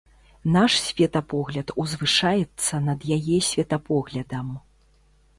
[0.53, 4.49] Наш светапогляд узвышаецца над яе светапоглядам.